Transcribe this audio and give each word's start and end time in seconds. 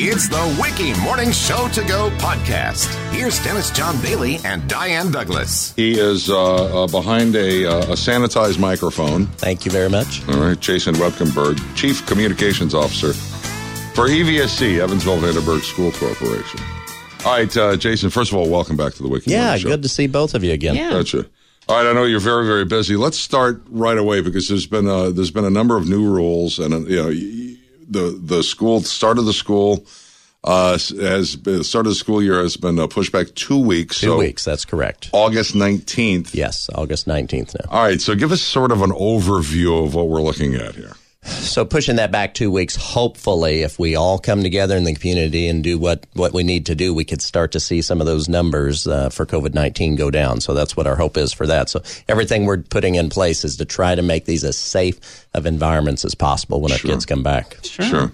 It's 0.00 0.28
the 0.28 0.36
WIKY 0.60 0.94
Morning 1.02 1.32
Show 1.32 1.68
to 1.68 1.82
Go 1.84 2.08
podcast. 2.18 2.86
Here's 3.12 3.42
Dennis 3.42 3.70
John 3.72 4.00
Bailey 4.00 4.38
and 4.44 4.66
Diane 4.68 5.10
Douglas. 5.10 5.72
He 5.74 5.98
is 5.98 6.30
uh, 6.30 6.84
uh, 6.84 6.86
behind 6.86 7.34
a, 7.34 7.66
uh, 7.66 7.78
a 7.78 7.94
sanitized 7.96 8.58
microphone. 8.60 9.26
Thank 9.26 9.64
you 9.64 9.70
very 9.72 9.90
much. 9.90 10.26
All 10.28 10.38
right, 10.38 10.58
Jason 10.58 10.94
Woebkenberg, 10.94 11.58
Chief 11.76 12.06
Communications 12.06 12.74
Officer 12.74 13.12
for 13.94 14.06
E 14.08 14.22
EVSC, 14.22 14.78
Evansville 14.78 15.18
Vanderburgh 15.18 15.62
School 15.62 15.90
Corporation. 15.92 16.60
All 17.24 17.32
right, 17.36 17.56
uh, 17.56 17.76
Jason, 17.76 18.10
first 18.10 18.30
of 18.30 18.38
all, 18.38 18.48
welcome 18.48 18.76
back 18.76 18.94
to 18.94 19.02
the 19.02 19.08
WIKY 19.08 19.26
Yeah, 19.32 19.44
Morning 19.46 19.60
Show. 19.62 19.68
good 19.70 19.82
to 19.82 19.88
see 19.88 20.06
both 20.06 20.34
of 20.34 20.44
you 20.44 20.52
again. 20.52 20.76
Yeah. 20.76 20.90
Gotcha. 20.90 21.26
All 21.68 21.76
right, 21.76 21.90
I 21.90 21.92
know 21.92 22.04
you're 22.04 22.20
very, 22.20 22.46
very 22.46 22.64
busy. 22.64 22.96
Let's 22.96 23.18
start 23.18 23.60
right 23.68 23.98
away 23.98 24.20
because 24.22 24.48
there's 24.48 24.66
been 24.66 24.86
a, 24.88 25.10
there's 25.10 25.30
been 25.32 25.44
a 25.44 25.50
number 25.50 25.76
of 25.76 25.86
new 25.88 26.08
rules, 26.08 26.58
and 26.60 26.72
uh, 26.72 26.78
you 26.78 26.96
know, 26.96 27.08
y- 27.08 27.47
the 27.88 28.18
the 28.22 28.42
school 28.42 28.80
start 28.80 29.18
of 29.18 29.24
the 29.24 29.32
school 29.32 29.86
uh, 30.44 30.72
has 30.72 31.36
been, 31.36 31.64
start 31.64 31.86
of 31.86 31.90
the 31.90 31.96
school 31.96 32.22
year 32.22 32.40
has 32.40 32.56
been 32.56 32.76
pushed 32.88 33.12
back 33.12 33.26
two 33.34 33.58
weeks. 33.58 34.00
Two 34.00 34.06
so 34.06 34.18
weeks, 34.18 34.44
that's 34.44 34.64
correct. 34.64 35.10
August 35.12 35.54
nineteenth. 35.54 36.34
Yes, 36.34 36.70
August 36.74 37.06
19th 37.06 37.54
now. 37.58 37.70
All 37.70 37.82
right, 37.82 38.00
so 38.00 38.14
give 38.14 38.32
us 38.32 38.40
sort 38.40 38.72
of 38.72 38.82
an 38.82 38.90
overview 38.90 39.84
of 39.84 39.94
what 39.94 40.08
we're 40.08 40.22
looking 40.22 40.54
at 40.54 40.74
here. 40.74 40.92
So 41.22 41.64
pushing 41.64 41.96
that 41.96 42.12
back 42.12 42.34
two 42.34 42.50
weeks, 42.50 42.76
hopefully, 42.76 43.62
if 43.62 43.78
we 43.78 43.96
all 43.96 44.18
come 44.18 44.42
together 44.42 44.76
in 44.76 44.84
the 44.84 44.94
community 44.94 45.48
and 45.48 45.64
do 45.64 45.78
what, 45.78 46.06
what 46.12 46.32
we 46.32 46.44
need 46.44 46.66
to 46.66 46.74
do, 46.74 46.94
we 46.94 47.04
could 47.04 47.20
start 47.20 47.52
to 47.52 47.60
see 47.60 47.82
some 47.82 48.00
of 48.00 48.06
those 48.06 48.28
numbers 48.28 48.86
uh, 48.86 49.08
for 49.08 49.26
COVID 49.26 49.54
19 49.54 49.96
go 49.96 50.10
down. 50.10 50.40
So 50.40 50.54
that's 50.54 50.76
what 50.76 50.86
our 50.86 50.94
hope 50.94 51.16
is 51.16 51.32
for 51.32 51.46
that. 51.46 51.68
So 51.68 51.82
everything 52.08 52.44
we're 52.44 52.58
putting 52.58 52.94
in 52.94 53.10
place 53.10 53.44
is 53.44 53.56
to 53.56 53.64
try 53.64 53.94
to 53.94 54.02
make 54.02 54.24
these 54.26 54.44
as 54.44 54.56
safe 54.56 55.26
of 55.34 55.46
environments 55.46 56.04
as 56.04 56.14
possible 56.14 56.60
when 56.60 56.70
our 56.70 56.78
kids 56.78 57.04
come 57.04 57.22
back. 57.22 57.56
Sure. 57.64 58.12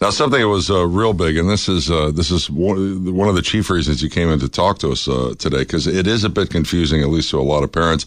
Now, 0.00 0.08
something 0.08 0.40
that 0.40 0.48
was 0.48 0.70
uh, 0.70 0.86
real 0.86 1.12
big, 1.12 1.36
and 1.36 1.48
this 1.48 1.68
is 1.68 1.90
uh, 1.90 2.10
this 2.10 2.30
is 2.30 2.48
one, 2.48 3.14
one 3.14 3.28
of 3.28 3.34
the 3.34 3.42
chief 3.42 3.68
reasons 3.68 4.02
you 4.02 4.08
came 4.08 4.30
in 4.30 4.40
to 4.40 4.48
talk 4.48 4.78
to 4.78 4.92
us 4.92 5.06
uh, 5.06 5.34
today, 5.38 5.58
because 5.58 5.86
it 5.86 6.06
is 6.06 6.24
a 6.24 6.30
bit 6.30 6.48
confusing, 6.48 7.02
at 7.02 7.08
least 7.08 7.30
to 7.30 7.38
a 7.38 7.42
lot 7.42 7.62
of 7.62 7.70
parents, 7.70 8.06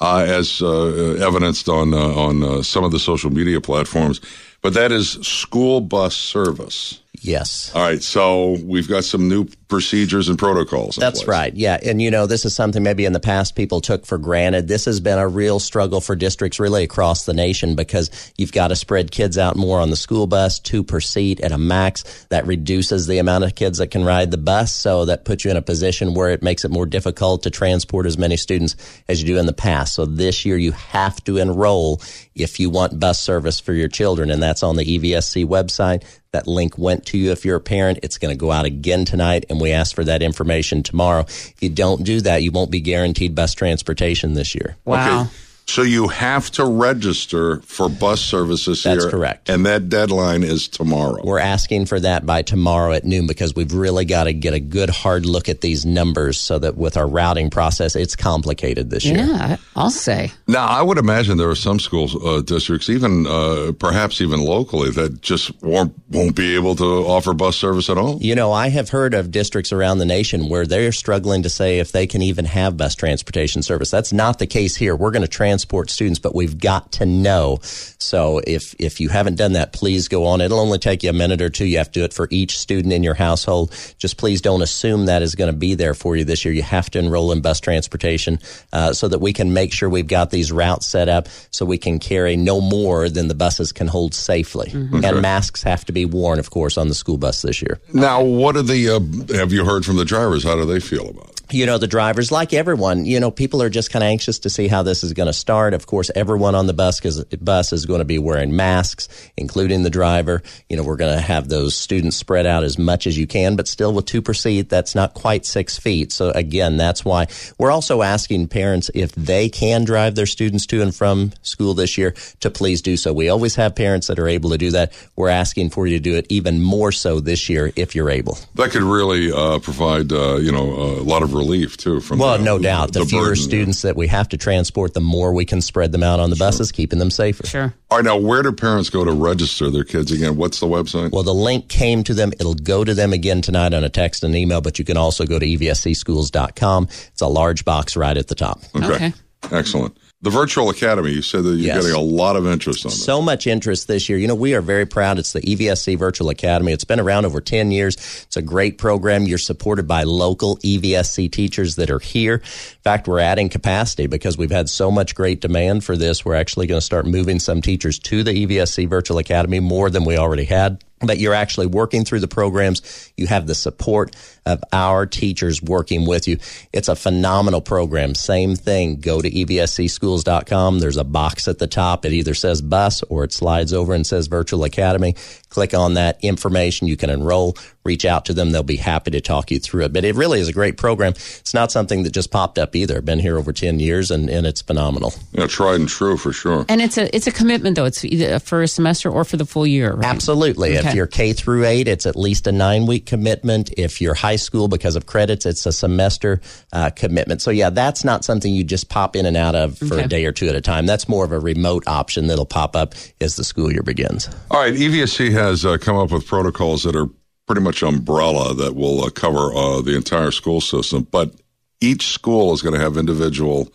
as 0.00 0.62
uh, 0.62 1.16
evidenced 1.26 1.68
on 1.68 1.94
uh, 1.94 1.98
on 1.98 2.42
uh, 2.42 2.62
some 2.62 2.84
of 2.84 2.92
the 2.92 2.98
social 2.98 3.30
media 3.30 3.60
platforms. 3.60 4.20
But 4.66 4.74
that 4.74 4.90
is 4.90 5.12
school 5.22 5.80
bus 5.80 6.16
service. 6.16 7.00
Yes. 7.20 7.72
All 7.74 7.82
right, 7.82 8.02
so 8.02 8.56
we've 8.64 8.88
got 8.88 9.04
some 9.04 9.28
new 9.28 9.46
procedures 9.68 10.28
and 10.28 10.38
protocols. 10.38 10.96
That's 10.96 11.20
place. 11.20 11.28
right. 11.28 11.54
Yeah. 11.54 11.78
And 11.82 12.00
you 12.00 12.10
know, 12.10 12.26
this 12.26 12.44
is 12.44 12.54
something 12.54 12.82
maybe 12.82 13.04
in 13.04 13.12
the 13.12 13.20
past 13.20 13.56
people 13.56 13.80
took 13.80 14.06
for 14.06 14.16
granted. 14.18 14.68
This 14.68 14.84
has 14.84 15.00
been 15.00 15.18
a 15.18 15.26
real 15.26 15.58
struggle 15.58 16.00
for 16.00 16.14
districts 16.14 16.60
really 16.60 16.84
across 16.84 17.24
the 17.24 17.34
nation 17.34 17.74
because 17.74 18.32
you've 18.36 18.52
got 18.52 18.68
to 18.68 18.76
spread 18.76 19.10
kids 19.10 19.38
out 19.38 19.56
more 19.56 19.80
on 19.80 19.90
the 19.90 19.96
school 19.96 20.26
bus, 20.26 20.60
two 20.60 20.84
per 20.84 21.00
seat 21.00 21.40
at 21.40 21.52
a 21.52 21.58
max. 21.58 22.26
That 22.26 22.46
reduces 22.46 23.06
the 23.06 23.18
amount 23.18 23.44
of 23.44 23.54
kids 23.54 23.78
that 23.78 23.88
can 23.88 24.04
ride 24.04 24.30
the 24.30 24.38
bus. 24.38 24.72
So 24.72 25.06
that 25.06 25.24
puts 25.24 25.44
you 25.44 25.50
in 25.50 25.56
a 25.56 25.62
position 25.62 26.14
where 26.14 26.30
it 26.30 26.42
makes 26.42 26.64
it 26.64 26.70
more 26.70 26.86
difficult 26.86 27.42
to 27.42 27.50
transport 27.50 28.06
as 28.06 28.18
many 28.18 28.36
students 28.36 28.76
as 29.08 29.20
you 29.20 29.26
do 29.26 29.38
in 29.38 29.46
the 29.46 29.52
past. 29.52 29.94
So 29.94 30.06
this 30.06 30.44
year 30.44 30.56
you 30.56 30.72
have 30.72 31.22
to 31.24 31.38
enroll 31.38 32.00
if 32.34 32.60
you 32.60 32.70
want 32.70 33.00
bus 33.00 33.20
service 33.20 33.58
for 33.58 33.72
your 33.72 33.88
children. 33.88 34.30
And 34.30 34.42
that's 34.42 34.55
on 34.62 34.76
the 34.76 34.94
E 34.94 34.98
EVSC 34.98 35.46
website. 35.46 36.04
That 36.32 36.46
link 36.46 36.76
went 36.76 37.06
to 37.06 37.18
you 37.18 37.32
if 37.32 37.44
you're 37.44 37.56
a 37.56 37.60
parent. 37.60 38.00
It's 38.02 38.18
going 38.18 38.34
to 38.34 38.38
go 38.38 38.50
out 38.50 38.64
again 38.64 39.04
tonight, 39.04 39.46
and 39.48 39.60
we 39.60 39.72
ask 39.72 39.94
for 39.94 40.04
that 40.04 40.22
information 40.22 40.82
tomorrow. 40.82 41.22
If 41.22 41.62
you 41.62 41.70
don't 41.70 42.04
do 42.04 42.20
that, 42.22 42.42
you 42.42 42.50
won't 42.50 42.70
be 42.70 42.80
guaranteed 42.80 43.34
bus 43.34 43.54
transportation 43.54 44.34
this 44.34 44.54
year. 44.54 44.76
Wow. 44.84 45.22
Okay. 45.22 45.30
So 45.68 45.82
you 45.82 46.06
have 46.08 46.50
to 46.52 46.64
register 46.64 47.60
for 47.62 47.88
bus 47.88 48.20
services 48.20 48.84
That's 48.84 49.02
here. 49.02 49.10
correct. 49.10 49.48
And 49.50 49.66
that 49.66 49.88
deadline 49.88 50.44
is 50.44 50.68
tomorrow. 50.68 51.20
We're 51.24 51.40
asking 51.40 51.86
for 51.86 51.98
that 52.00 52.24
by 52.24 52.42
tomorrow 52.42 52.92
at 52.92 53.04
noon 53.04 53.26
because 53.26 53.54
we've 53.54 53.74
really 53.74 54.04
got 54.04 54.24
to 54.24 54.32
get 54.32 54.54
a 54.54 54.60
good 54.60 54.90
hard 54.90 55.26
look 55.26 55.48
at 55.48 55.62
these 55.62 55.84
numbers 55.84 56.40
so 56.40 56.60
that 56.60 56.76
with 56.76 56.96
our 56.96 57.06
routing 57.06 57.50
process, 57.50 57.96
it's 57.96 58.14
complicated 58.14 58.90
this 58.90 59.04
year. 59.04 59.16
Yeah, 59.18 59.56
I'll 59.74 59.90
say. 59.90 60.30
Now, 60.46 60.66
I 60.66 60.82
would 60.82 60.98
imagine 60.98 61.36
there 61.36 61.50
are 61.50 61.56
some 61.56 61.80
schools 61.80 62.14
uh, 62.24 62.42
districts, 62.42 62.88
even 62.88 63.26
uh, 63.26 63.72
perhaps 63.78 64.20
even 64.20 64.40
locally, 64.40 64.90
that 64.92 65.20
just 65.20 65.50
won't 65.62 65.92
won't 66.10 66.36
be 66.36 66.54
able 66.54 66.76
to 66.76 66.84
offer 66.84 67.34
bus 67.34 67.56
service 67.56 67.90
at 67.90 67.98
all. 67.98 68.18
You 68.22 68.36
know, 68.36 68.52
I 68.52 68.68
have 68.68 68.90
heard 68.90 69.14
of 69.14 69.32
districts 69.32 69.72
around 69.72 69.98
the 69.98 70.06
nation 70.06 70.48
where 70.48 70.64
they're 70.64 70.92
struggling 70.92 71.42
to 71.42 71.50
say 71.50 71.80
if 71.80 71.90
they 71.90 72.06
can 72.06 72.22
even 72.22 72.44
have 72.44 72.76
bus 72.76 72.94
transportation 72.94 73.62
service. 73.62 73.90
That's 73.90 74.12
not 74.12 74.38
the 74.38 74.46
case 74.46 74.76
here. 74.76 74.94
We're 74.94 75.10
going 75.10 75.22
to 75.22 75.28
transport 75.56 75.88
students, 75.88 76.18
but 76.18 76.34
we've 76.34 76.58
got 76.58 76.92
to 76.92 77.06
know. 77.06 77.58
So 77.62 78.42
if 78.46 78.74
if 78.78 79.00
you 79.00 79.08
haven't 79.08 79.36
done 79.36 79.54
that, 79.54 79.72
please 79.72 80.06
go 80.06 80.26
on. 80.26 80.42
It'll 80.42 80.60
only 80.60 80.78
take 80.78 81.02
you 81.02 81.08
a 81.08 81.14
minute 81.14 81.40
or 81.40 81.48
two. 81.48 81.64
You 81.64 81.78
have 81.78 81.90
to 81.92 82.00
do 82.00 82.04
it 82.04 82.12
for 82.12 82.28
each 82.30 82.58
student 82.58 82.92
in 82.92 83.02
your 83.02 83.14
household. 83.14 83.72
Just 83.96 84.18
please 84.18 84.42
don't 84.42 84.60
assume 84.60 85.06
that 85.06 85.22
is 85.22 85.34
going 85.34 85.50
to 85.50 85.56
be 85.56 85.74
there 85.74 85.94
for 85.94 86.14
you 86.14 86.24
this 86.24 86.44
year. 86.44 86.52
You 86.52 86.62
have 86.62 86.90
to 86.90 86.98
enroll 86.98 87.32
in 87.32 87.40
bus 87.40 87.58
transportation 87.60 88.38
uh, 88.74 88.92
so 88.92 89.08
that 89.08 89.20
we 89.20 89.32
can 89.32 89.54
make 89.54 89.72
sure 89.72 89.88
we've 89.88 90.06
got 90.06 90.30
these 90.30 90.52
routes 90.52 90.86
set 90.86 91.08
up 91.08 91.28
so 91.50 91.64
we 91.64 91.78
can 91.78 91.98
carry 91.98 92.36
no 92.36 92.60
more 92.60 93.08
than 93.08 93.28
the 93.28 93.34
buses 93.34 93.72
can 93.72 93.86
hold 93.86 94.12
safely. 94.12 94.70
And 95.04 95.22
masks 95.22 95.62
have 95.62 95.86
to 95.86 95.92
be 95.92 96.04
worn, 96.04 96.38
of 96.38 96.50
course, 96.50 96.76
on 96.76 96.88
the 96.88 96.94
school 96.94 97.16
bus 97.16 97.40
this 97.40 97.62
year. 97.62 97.80
Now, 97.94 98.22
what 98.22 98.56
are 98.56 98.62
the? 98.62 98.90
Uh, 98.90 99.36
have 99.38 99.52
you 99.52 99.64
heard 99.64 99.86
from 99.86 99.96
the 99.96 100.04
drivers? 100.04 100.44
How 100.44 100.54
do 100.54 100.66
they 100.66 100.80
feel 100.80 101.08
about 101.08 101.30
it? 101.30 101.35
You 101.50 101.66
know, 101.66 101.78
the 101.78 101.86
drivers, 101.86 102.32
like 102.32 102.52
everyone, 102.52 103.06
you 103.06 103.20
know, 103.20 103.30
people 103.30 103.62
are 103.62 103.70
just 103.70 103.90
kind 103.90 104.02
of 104.02 104.08
anxious 104.08 104.40
to 104.40 104.50
see 104.50 104.68
how 104.68 104.82
this 104.82 105.04
is 105.04 105.12
going 105.12 105.28
to 105.28 105.32
start. 105.32 105.74
Of 105.74 105.86
course, 105.86 106.10
everyone 106.14 106.54
on 106.54 106.66
the 106.66 106.74
bus, 106.74 107.00
bus 107.40 107.72
is 107.72 107.86
going 107.86 108.00
to 108.00 108.04
be 108.04 108.18
wearing 108.18 108.56
masks, 108.56 109.08
including 109.36 109.82
the 109.82 109.90
driver. 109.90 110.42
You 110.68 110.76
know, 110.76 110.82
we're 110.82 110.96
going 110.96 111.14
to 111.14 111.20
have 111.20 111.48
those 111.48 111.76
students 111.76 112.16
spread 112.16 112.46
out 112.46 112.64
as 112.64 112.78
much 112.78 113.06
as 113.06 113.16
you 113.16 113.26
can, 113.26 113.54
but 113.54 113.68
still 113.68 113.92
with 113.92 114.06
two 114.06 114.22
per 114.22 114.34
seat, 114.34 114.68
that's 114.68 114.94
not 114.94 115.14
quite 115.14 115.46
six 115.46 115.78
feet. 115.78 116.12
So 116.12 116.30
again, 116.30 116.76
that's 116.76 117.04
why 117.04 117.28
we're 117.58 117.70
also 117.70 118.02
asking 118.02 118.48
parents 118.48 118.90
if 118.94 119.12
they 119.12 119.48
can 119.48 119.84
drive 119.84 120.14
their 120.14 120.26
students 120.26 120.66
to 120.66 120.82
and 120.82 120.94
from 120.94 121.32
school 121.42 121.74
this 121.74 121.96
year 121.96 122.14
to 122.40 122.50
please 122.50 122.82
do 122.82 122.96
so. 122.96 123.12
We 123.12 123.28
always 123.28 123.54
have 123.54 123.76
parents 123.76 124.08
that 124.08 124.18
are 124.18 124.28
able 124.28 124.50
to 124.50 124.58
do 124.58 124.72
that. 124.72 124.92
We're 125.14 125.28
asking 125.28 125.70
for 125.70 125.86
you 125.86 125.96
to 125.98 126.02
do 126.02 126.16
it 126.16 126.26
even 126.28 126.60
more 126.60 126.90
so 126.90 127.20
this 127.20 127.48
year 127.48 127.72
if 127.76 127.94
you're 127.94 128.10
able. 128.10 128.38
That 128.56 128.70
could 128.70 128.82
really 128.82 129.30
uh, 129.30 129.60
provide, 129.60 130.12
uh, 130.12 130.36
you 130.36 130.50
know, 130.50 130.72
a 130.72 131.04
lot 131.04 131.22
of 131.22 131.35
relief 131.36 131.76
too. 131.76 132.00
From 132.00 132.18
Well, 132.18 132.38
the, 132.38 132.44
no 132.44 132.58
doubt. 132.58 132.92
The, 132.92 133.04
fewer 133.04 133.28
burden. 133.28 133.36
students 133.36 133.82
that 133.82 133.96
we 133.96 134.06
have 134.08 134.28
to 134.30 134.36
transport, 134.36 134.94
the 134.94 135.00
more 135.00 135.32
we 135.32 135.44
can 135.44 135.60
spread 135.60 135.92
them 135.92 136.02
out 136.02 136.18
on 136.20 136.30
the 136.30 136.36
buses, 136.36 136.72
keeping 136.72 136.98
them 136.98 137.10
safer. 137.10 137.46
Sure. 137.46 137.74
All 137.90 137.98
right, 137.98 138.04
now 138.04 138.16
where 138.16 138.42
do 138.42 138.52
parents 138.52 138.90
go 138.90 139.04
to 139.04 139.12
register 139.12 139.70
their 139.70 139.84
kids 139.84 140.10
again? 140.10 140.36
What's 140.36 140.60
the 140.60 140.66
website? 140.66 141.12
Well, 141.12 141.22
the 141.22 141.34
link 141.34 141.68
came 141.68 142.02
to 142.04 142.14
them. 142.14 142.32
It'll 142.32 142.54
go 142.54 142.82
to 142.82 142.94
them 142.94 143.12
again 143.12 143.42
tonight 143.42 143.74
on 143.74 143.84
a 143.84 143.88
text 143.88 144.24
and 144.24 144.34
email, 144.34 144.60
but 144.60 144.78
you 144.78 144.84
can 144.84 144.96
also 144.96 145.24
go 145.26 145.38
to 145.38 145.46
evscschools.com. 145.46 146.84
It's 146.84 147.20
a 147.20 147.26
large 147.28 147.64
box 147.64 147.96
right 147.96 148.16
at 148.16 148.28
the 148.28 148.34
top. 148.34 148.60
Okay. 148.74 149.12
excellent. 149.52 149.96
The 150.22 150.30
virtual 150.30 150.70
academy. 150.70 151.12
You 151.12 151.20
said 151.20 151.44
that 151.44 151.50
you're 151.50 151.58
Yes. 151.74 151.82
getting 151.82 151.94
a 151.94 152.00
lot 152.00 152.36
of 152.36 152.46
interest 152.46 152.86
on 152.86 152.90
that. 152.90 152.96
So 152.96 153.20
much 153.20 153.46
interest 153.46 153.86
this 153.86 154.08
year. 154.08 154.18
You 154.18 154.26
know, 154.26 154.34
we 154.34 154.54
are 154.54 154.62
very 154.62 154.86
proud. 154.86 155.18
It's 155.18 155.32
the 155.32 155.40
EVSC 155.42 155.94
Virtual 155.94 156.30
Academy. 156.30 156.72
It's 156.72 156.84
been 156.84 156.98
around 156.98 157.26
over 157.26 157.40
10 157.40 157.70
years. 157.70 157.96
It's 158.26 158.36
a 158.36 158.42
great 158.42 158.78
program. 158.78 159.26
You're 159.26 159.36
supported 159.36 159.86
by 159.86 160.04
local 160.04 160.56
EVSC 160.64 161.28
teachers 161.30 161.76
that 161.76 161.90
are 161.90 161.98
here. 161.98 162.36
In 162.36 162.82
fact, 162.82 163.06
we're 163.06 163.20
adding 163.20 163.50
capacity 163.50 164.06
because 164.06 164.38
we've 164.38 164.50
had 164.50 164.70
so 164.70 164.90
much 164.90 165.14
great 165.14 165.42
demand 165.42 165.84
for 165.84 165.96
this. 165.98 166.24
We're 166.24 166.34
actually 166.34 166.66
going 166.66 166.80
to 166.80 166.84
start 166.84 167.06
moving 167.06 167.38
some 167.38 167.60
teachers 167.60 167.98
to 168.00 168.22
the 168.24 168.32
EVSC 168.32 168.88
Virtual 168.88 169.18
Academy 169.18 169.60
more 169.60 169.90
than 169.90 170.04
we 170.06 170.16
already 170.16 170.44
had. 170.44 170.82
But 171.00 171.18
you're 171.18 171.34
actually 171.34 171.66
working 171.66 172.04
through 172.04 172.20
the 172.20 172.28
programs. 172.28 173.12
You 173.16 173.26
have 173.26 173.46
the 173.46 173.54
support 173.54 174.16
of 174.46 174.62
our 174.72 175.04
teachers 175.04 175.60
working 175.60 176.06
with 176.06 176.26
you. 176.26 176.38
It's 176.72 176.88
a 176.88 176.96
phenomenal 176.96 177.60
program. 177.60 178.14
Same 178.14 178.54
thing. 178.54 179.00
Go 179.00 179.20
to 179.20 179.30
evscschools.com. 179.30 180.78
There's 180.78 180.96
a 180.96 181.04
box 181.04 181.48
at 181.48 181.58
the 181.58 181.66
top. 181.66 182.06
It 182.06 182.12
either 182.12 182.32
says 182.32 182.62
bus 182.62 183.02
or 183.04 183.24
it 183.24 183.32
slides 183.32 183.74
over 183.74 183.92
and 183.92 184.06
says 184.06 184.28
virtual 184.28 184.64
academy. 184.64 185.16
Click 185.50 185.74
on 185.74 185.94
that 185.94 186.18
information. 186.22 186.86
You 186.86 186.96
can 186.96 187.10
enroll, 187.10 187.56
reach 187.84 188.04
out 188.04 188.24
to 188.26 188.34
them. 188.34 188.52
They'll 188.52 188.62
be 188.62 188.76
happy 188.76 189.10
to 189.10 189.20
talk 189.20 189.50
you 189.50 189.58
through 189.58 189.86
it. 189.86 189.92
But 189.92 190.04
it 190.04 190.14
really 190.14 190.40
is 190.40 190.48
a 190.48 190.52
great 190.52 190.76
program. 190.76 191.12
It's 191.12 191.54
not 191.54 191.72
something 191.72 192.04
that 192.04 192.10
just 192.12 192.30
popped 192.30 192.58
up 192.58 192.76
either. 192.76 193.02
Been 193.02 193.18
here 193.18 193.36
over 193.36 193.52
10 193.52 193.80
years 193.80 194.10
and, 194.10 194.30
and 194.30 194.46
it's 194.46 194.62
phenomenal. 194.62 195.12
Yeah, 195.32 195.46
tried 195.46 195.80
and 195.80 195.88
true 195.88 196.16
for 196.16 196.32
sure. 196.32 196.64
And 196.68 196.80
it's 196.80 196.96
a 196.96 197.14
it's 197.14 197.26
a 197.26 197.32
commitment 197.32 197.76
though. 197.76 197.84
It's 197.84 198.04
either 198.04 198.38
for 198.38 198.62
a 198.62 198.68
semester 198.68 199.10
or 199.10 199.24
for 199.24 199.36
the 199.36 199.46
full 199.46 199.66
year. 199.66 199.94
Right? 199.94 200.06
Absolutely. 200.06 200.74
If 200.74 200.85
Okay. 200.88 200.96
you're 200.96 201.06
K 201.06 201.32
through 201.32 201.64
eight, 201.64 201.88
it's 201.88 202.06
at 202.06 202.16
least 202.16 202.46
a 202.46 202.52
nine 202.52 202.86
week 202.86 203.06
commitment. 203.06 203.72
If 203.76 204.00
you're 204.00 204.14
high 204.14 204.36
school 204.36 204.68
because 204.68 204.96
of 204.96 205.06
credits, 205.06 205.46
it's 205.46 205.66
a 205.66 205.72
semester 205.72 206.40
uh, 206.72 206.90
commitment. 206.90 207.42
So 207.42 207.50
yeah, 207.50 207.70
that's 207.70 208.04
not 208.04 208.24
something 208.24 208.52
you 208.52 208.64
just 208.64 208.88
pop 208.88 209.16
in 209.16 209.26
and 209.26 209.36
out 209.36 209.54
of 209.54 209.78
for 209.78 209.98
a 209.98 210.08
day 210.08 210.24
or 210.24 210.32
two 210.32 210.48
at 210.48 210.54
a 210.54 210.60
time. 210.60 210.86
That's 210.86 211.08
more 211.08 211.24
of 211.24 211.32
a 211.32 211.38
remote 211.38 211.84
option 211.86 212.26
that'll 212.26 212.46
pop 212.46 212.76
up 212.76 212.94
as 213.20 213.36
the 213.36 213.44
school 213.44 213.72
year 213.72 213.82
begins. 213.82 214.28
All 214.50 214.60
right, 214.60 214.74
EVSC 214.74 215.32
has 215.32 215.64
uh, 215.64 215.78
come 215.78 215.96
up 215.96 216.10
with 216.10 216.26
protocols 216.26 216.82
that 216.84 216.96
are 216.96 217.08
pretty 217.46 217.60
much 217.60 217.82
umbrella 217.82 218.54
that 218.54 218.74
will 218.74 219.04
uh, 219.04 219.10
cover 219.10 219.54
uh, 219.54 219.80
the 219.80 219.96
entire 219.96 220.30
school 220.30 220.60
system, 220.60 221.06
but 221.10 221.32
each 221.80 222.08
school 222.08 222.52
is 222.52 222.62
going 222.62 222.74
to 222.74 222.80
have 222.80 222.96
individual 222.96 223.72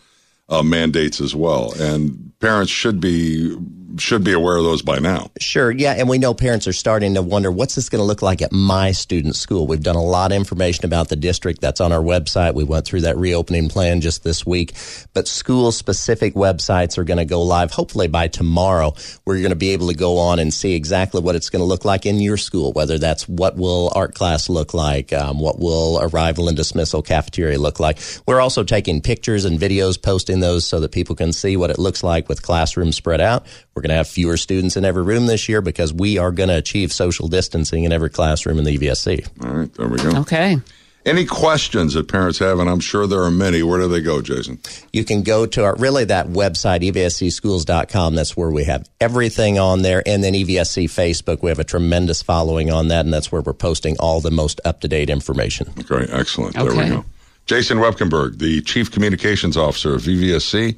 uh, 0.49 0.61
mandates 0.61 1.21
as 1.21 1.33
well, 1.33 1.73
and 1.79 2.33
parents 2.39 2.71
should 2.71 2.99
be 2.99 3.55
should 3.97 4.23
be 4.23 4.33
aware 4.33 4.57
of 4.57 4.63
those 4.63 4.81
by 4.81 4.99
now. 4.99 5.31
Sure, 5.39 5.71
yeah, 5.71 5.93
and 5.93 6.07
we 6.07 6.17
know 6.17 6.33
parents 6.33 6.67
are 6.67 6.73
starting 6.73 7.15
to 7.15 7.21
wonder 7.21 7.51
what's 7.51 7.75
this 7.75 7.89
going 7.89 8.01
to 8.01 8.05
look 8.05 8.21
like 8.21 8.41
at 8.41 8.51
my 8.51 8.91
student's 8.91 9.39
school. 9.39 9.67
We've 9.67 9.81
done 9.81 9.95
a 9.95 10.03
lot 10.03 10.31
of 10.31 10.37
information 10.37 10.85
about 10.85 11.09
the 11.09 11.15
district 11.15 11.61
that's 11.61 11.81
on 11.81 11.91
our 11.91 12.01
website. 12.01 12.53
We 12.53 12.63
went 12.63 12.85
through 12.85 13.01
that 13.01 13.17
reopening 13.17 13.69
plan 13.69 14.01
just 14.01 14.23
this 14.23 14.45
week, 14.45 14.73
but 15.13 15.27
school 15.27 15.71
specific 15.71 16.33
websites 16.33 16.97
are 16.97 17.03
going 17.03 17.17
to 17.17 17.25
go 17.25 17.41
live 17.41 17.71
hopefully 17.71 18.07
by 18.07 18.27
tomorrow. 18.27 18.93
where 19.23 19.35
you're 19.35 19.43
going 19.43 19.51
to 19.51 19.55
be 19.55 19.71
able 19.71 19.87
to 19.87 19.95
go 19.95 20.17
on 20.17 20.39
and 20.39 20.53
see 20.53 20.73
exactly 20.73 21.21
what 21.21 21.35
it's 21.35 21.49
going 21.49 21.61
to 21.61 21.65
look 21.65 21.85
like 21.85 22.05
in 22.05 22.19
your 22.19 22.37
school, 22.37 22.71
whether 22.73 22.97
that's 22.97 23.27
what 23.27 23.55
will 23.57 23.91
art 23.95 24.15
class 24.15 24.49
look 24.49 24.73
like, 24.73 25.13
um, 25.13 25.39
what 25.39 25.59
will 25.59 25.99
arrival 26.01 26.47
and 26.47 26.57
dismissal 26.57 27.01
cafeteria 27.01 27.59
look 27.59 27.79
like. 27.79 27.99
We're 28.27 28.41
also 28.41 28.63
taking 28.63 29.01
pictures 29.01 29.45
and 29.45 29.59
videos, 29.59 30.01
posting 30.01 30.39
those 30.39 30.65
so 30.65 30.79
that 30.79 30.91
people 30.91 31.15
can 31.15 31.33
see 31.33 31.57
what 31.57 31.69
it 31.69 31.79
looks 31.79 32.03
like 32.03 32.29
with 32.29 32.41
classrooms 32.41 32.95
spread 32.95 33.21
out. 33.21 33.45
We're 33.75 33.80
going 33.81 33.89
to 33.89 33.95
have 33.95 34.07
fewer 34.07 34.37
students 34.37 34.77
in 34.77 34.85
every 34.85 35.03
room 35.03 35.25
this 35.25 35.49
year 35.49 35.61
because 35.61 35.93
we 35.93 36.17
are 36.17 36.31
going 36.31 36.49
to 36.49 36.57
achieve 36.57 36.93
social 36.93 37.27
distancing 37.27 37.83
in 37.83 37.91
every 37.91 38.09
classroom 38.09 38.57
in 38.57 38.63
the 38.63 38.77
EVSC. 38.77 39.45
All 39.45 39.51
right, 39.51 39.73
there 39.73 39.87
we 39.87 39.97
go. 39.97 40.19
Okay. 40.21 40.59
Any 41.03 41.25
questions 41.25 41.95
that 41.95 42.07
parents 42.07 42.37
have, 42.39 42.59
and 42.59 42.69
I'm 42.69 42.79
sure 42.79 43.07
there 43.07 43.23
are 43.23 43.31
many. 43.31 43.63
Where 43.63 43.79
do 43.79 43.87
they 43.87 44.01
go, 44.01 44.21
Jason? 44.21 44.59
You 44.93 45.03
can 45.03 45.23
go 45.23 45.47
to 45.47 45.63
our, 45.63 45.75
really 45.77 46.05
that 46.05 46.27
website, 46.27 46.87
evscschools.com. 46.87 48.13
That's 48.13 48.37
where 48.37 48.51
we 48.51 48.65
have 48.65 48.87
everything 48.99 49.57
on 49.57 49.81
there. 49.81 50.03
And 50.05 50.23
then 50.23 50.33
EVSC 50.33 50.85
Facebook. 50.85 51.41
We 51.41 51.49
have 51.49 51.57
a 51.57 51.63
tremendous 51.63 52.21
following 52.21 52.69
on 52.69 52.89
that, 52.89 53.03
and 53.03 53.11
that's 53.11 53.31
where 53.31 53.41
we're 53.41 53.53
posting 53.53 53.97
all 53.99 54.21
the 54.21 54.29
most 54.29 54.61
up 54.63 54.81
to 54.81 54.87
date 54.87 55.09
information. 55.09 55.73
Okay, 55.79 56.05
excellent. 56.11 56.53
There 56.53 56.65
we 56.65 56.87
go. 56.87 57.05
Jason 57.47 57.79
Woebkenberg, 57.79 58.37
the 58.37 58.61
Chief 58.61 58.91
Communications 58.91 59.57
Officer 59.57 59.95
of 59.95 60.03
EVSC. 60.03 60.77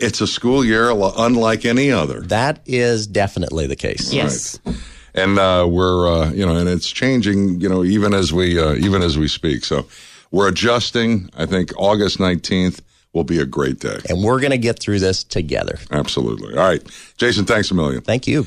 It's 0.00 0.20
a 0.20 0.26
school 0.26 0.64
year 0.64 0.90
unlike 0.90 1.64
any 1.64 1.92
other. 1.92 2.20
That 2.22 2.60
is 2.66 3.06
definitely 3.06 3.66
the 3.66 3.76
case. 3.76 4.12
Yes. 4.12 4.58
and 5.14 5.38
uh, 5.38 5.66
we're 5.68 6.08
uh, 6.08 6.30
you 6.32 6.46
know, 6.46 6.56
and 6.56 6.68
it's 6.68 6.88
changing. 6.88 7.60
You 7.60 7.68
know, 7.68 7.84
even 7.84 8.14
as 8.14 8.32
we 8.32 8.58
uh, 8.58 8.74
even 8.74 9.02
as 9.02 9.18
we 9.18 9.28
speak. 9.28 9.64
So 9.64 9.86
we're 10.30 10.48
adjusting. 10.48 11.28
I 11.36 11.46
think 11.46 11.72
August 11.76 12.20
nineteenth 12.20 12.80
will 13.12 13.24
be 13.24 13.40
a 13.40 13.46
great 13.46 13.80
day. 13.80 13.98
And 14.08 14.22
we're 14.22 14.38
going 14.38 14.52
to 14.52 14.58
get 14.58 14.78
through 14.78 15.00
this 15.00 15.24
together. 15.24 15.78
Absolutely. 15.90 16.56
All 16.56 16.64
right, 16.64 16.82
Jason. 17.16 17.44
Thanks 17.44 17.70
a 17.70 17.74
million. 17.74 18.00
Thank 18.02 18.26
you. 18.26 18.46